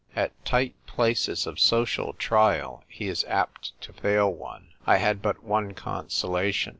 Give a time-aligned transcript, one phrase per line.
[0.15, 4.69] At tight places of social trial he is apt to fail one.
[4.87, 6.69] I had but one consolation.